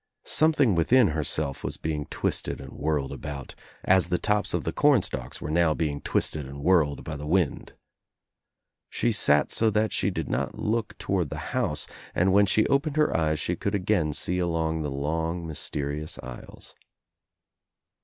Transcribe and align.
Something 0.25 0.73
within 0.73 1.09
herself 1.09 1.63
was 1.63 1.77
being 1.77 2.07
twisted 2.07 2.59
and 2.59 2.71
whirled 2.73 3.11
about 3.11 3.53
as 3.83 4.07
the 4.07 4.17
tops 4.17 4.51
of 4.51 4.63
the 4.63 4.71
corn 4.73 5.03
stalks 5.03 5.39
were 5.39 5.51
now 5.51 5.75
being 5.75 6.01
twisted 6.01 6.47
and 6.47 6.63
whirled 6.63 7.03
by 7.03 7.15
the 7.15 7.27
wind. 7.27 7.73
She 8.89 9.11
sat 9.11 9.51
so 9.51 9.69
that 9.69 9.93
she 9.93 10.09
did 10.09 10.27
not 10.27 10.57
look 10.57 10.57
I 10.57 10.57
THE 10.57 10.57
NEW 10.57 10.65
ENGLANDER 10.65 10.97
toward 10.97 11.29
the 11.29 11.45
house 11.53 11.87
and 12.15 12.33
when 12.33 12.47
she 12.47 12.65
opened 12.65 12.97
her 12.97 13.15
eyes 13.15 13.39
she 13.39 13.55
could 13.55 13.75
again 13.75 14.11
see 14.11 14.39
along 14.39 14.81
the 14.81 14.89
long 14.89 15.45
mysterious 15.45 16.17
aisles. 16.23 16.73